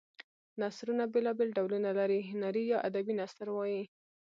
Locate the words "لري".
1.99-2.19